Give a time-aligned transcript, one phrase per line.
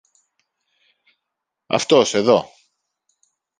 [1.65, 2.45] Αυτός, εδώ!